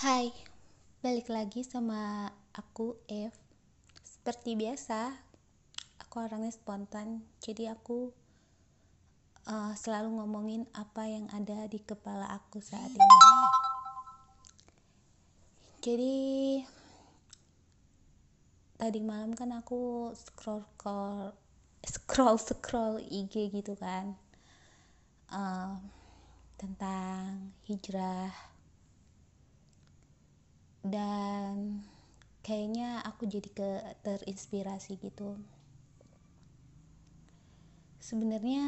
[0.00, 0.32] Hai,
[1.04, 3.36] balik lagi sama aku F.
[4.00, 5.12] Seperti biasa,
[6.00, 8.08] aku orangnya spontan, jadi aku
[9.44, 13.16] uh, selalu ngomongin apa yang ada di kepala aku saat ini.
[15.84, 16.16] Jadi
[18.80, 21.36] tadi malam kan aku scroll scroll
[21.84, 24.16] scroll scroll IG gitu kan
[25.28, 25.76] uh,
[26.56, 28.49] tentang hijrah
[30.80, 31.84] dan
[32.40, 33.68] kayaknya aku jadi ke
[34.00, 35.36] terinspirasi gitu.
[38.00, 38.64] Sebenarnya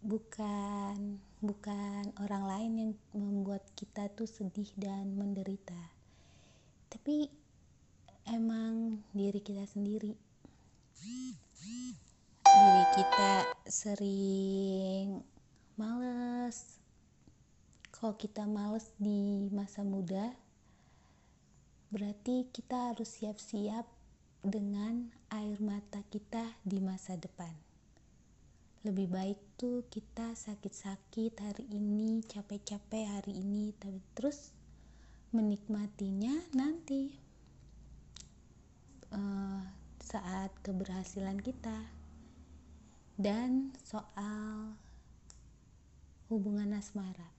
[0.00, 5.78] bukan bukan orang lain yang membuat kita tuh sedih dan menderita.
[6.88, 7.28] Tapi
[8.32, 10.16] emang diri kita sendiri.
[12.46, 13.32] Diri kita
[13.68, 15.20] sering
[15.76, 16.80] males.
[17.92, 20.45] Kalau kita males di masa muda
[21.96, 23.88] berarti kita harus siap-siap
[24.44, 27.48] dengan air mata kita di masa depan.
[28.84, 34.52] Lebih baik tuh kita sakit-sakit hari ini, capek-capek hari ini, tapi terus
[35.32, 37.16] menikmatinya nanti
[39.16, 39.64] uh,
[39.96, 41.80] saat keberhasilan kita.
[43.16, 44.76] Dan soal
[46.28, 47.32] hubungan asmara.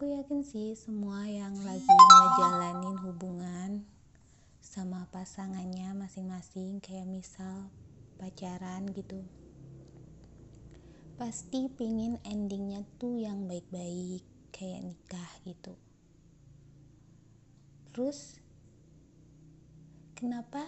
[0.00, 3.84] Aku yakin sih semua yang lagi ngejalanin hubungan
[4.64, 7.68] sama pasangannya masing-masing kayak misal
[8.16, 9.20] pacaran gitu
[11.20, 15.76] pasti pingin endingnya tuh yang baik-baik kayak nikah gitu.
[17.92, 18.40] Terus
[20.16, 20.64] kenapa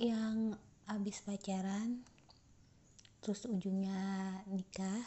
[0.00, 0.56] yang
[0.88, 2.08] abis pacaran
[3.20, 4.00] terus ujungnya
[4.48, 5.04] nikah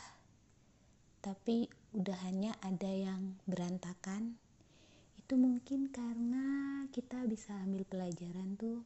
[1.26, 4.40] tapi udah hanya ada yang berantakan
[5.20, 6.46] itu mungkin karena
[6.92, 8.84] kita bisa ambil pelajaran tuh.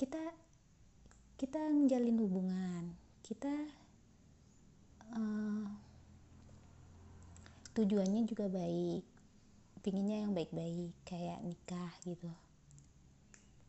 [0.00, 0.20] Kita
[1.40, 2.92] kita menjalin hubungan
[3.24, 3.52] kita
[5.14, 5.64] uh,
[7.72, 9.06] tujuannya juga baik
[9.80, 12.28] pinginnya yang baik-baik kayak nikah gitu.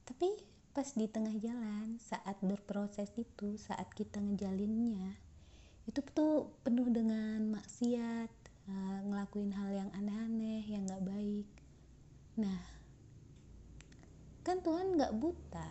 [0.03, 0.33] Tapi
[0.75, 5.30] pas di tengah jalan saat berproses itu saat kita ngejalinnya
[5.91, 8.31] itu tuh penuh dengan maksiat
[8.71, 11.47] uh, ngelakuin hal yang aneh-aneh yang nggak baik.
[12.39, 12.63] Nah
[14.47, 15.67] kan Tuhan nggak buta.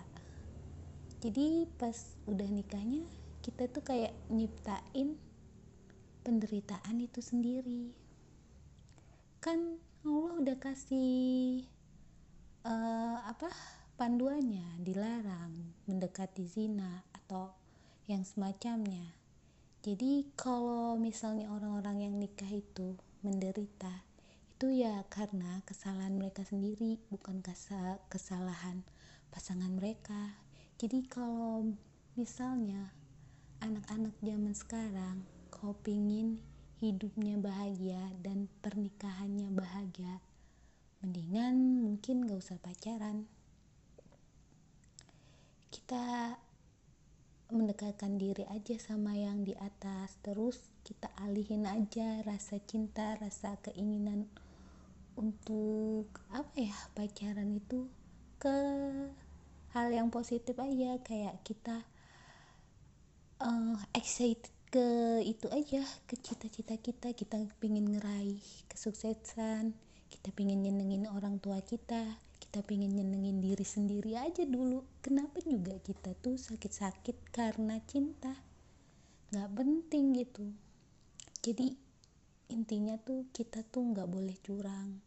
[1.25, 1.97] Jadi pas
[2.29, 3.09] udah nikahnya
[3.41, 5.17] kita tuh kayak nyiptain
[6.21, 7.97] penderitaan itu sendiri.
[9.41, 11.65] Kan Allah udah kasih
[12.69, 13.49] uh, apa
[13.97, 17.57] panduannya dilarang mendekati zina atau
[18.05, 19.20] yang semacamnya
[19.81, 24.05] jadi kalau misalnya orang-orang yang nikah itu menderita
[24.61, 27.41] itu ya karena kesalahan mereka sendiri bukan
[28.13, 28.85] kesalahan
[29.33, 30.37] pasangan mereka.
[30.77, 31.65] Jadi kalau
[32.13, 32.93] misalnya
[33.65, 35.17] anak-anak zaman sekarang
[35.49, 36.45] kau pingin
[36.77, 40.21] hidupnya bahagia dan pernikahannya bahagia
[41.01, 43.25] mendingan mungkin gak usah pacaran.
[45.73, 46.37] Kita
[47.53, 50.16] mendekatkan diri aja sama yang di atas.
[50.25, 54.27] Terus kita alihin aja rasa cinta rasa keinginan
[55.19, 57.91] untuk apa ya pacaran itu
[58.41, 58.56] ke
[59.77, 60.99] hal yang positif aja.
[61.03, 61.83] Kayak kita
[63.43, 67.12] uh, excited ke itu aja ke cita-cita kita.
[67.15, 72.03] Kita pingin ngeraih kesuksesan kita pingin nyenengin orang tua kita
[72.50, 74.83] kita pengen nyenengin diri sendiri aja dulu.
[75.06, 78.34] Kenapa juga kita tuh sakit-sakit karena cinta?
[79.31, 80.50] Nggak penting gitu.
[81.47, 81.71] Jadi
[82.50, 84.99] intinya tuh kita tuh nggak boleh curang.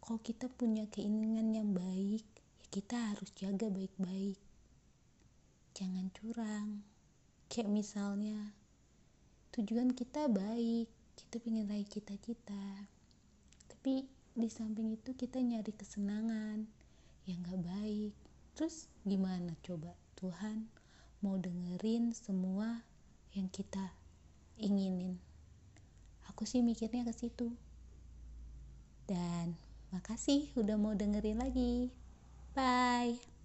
[0.00, 2.24] Kalau kita punya keinginan yang baik
[2.64, 4.40] ya kita harus jaga baik-baik.
[5.76, 6.80] Jangan curang.
[7.52, 8.56] Kayak misalnya
[9.52, 12.88] tujuan kita baik kita pengen raih cita-cita.
[13.68, 16.75] Tapi di samping itu kita nyari kesenangan
[17.26, 18.14] yang gak baik.
[18.56, 19.92] Terus gimana coba?
[20.16, 20.70] Tuhan
[21.20, 22.80] mau dengerin semua
[23.36, 23.92] yang kita
[24.56, 25.20] inginin.
[26.32, 27.52] Aku sih mikirnya ke situ.
[29.06, 29.54] Dan
[29.92, 31.92] makasih udah mau dengerin lagi.
[32.56, 33.35] Bye